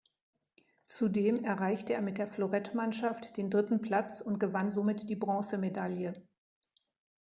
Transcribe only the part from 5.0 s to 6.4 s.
die Bronzemedaille.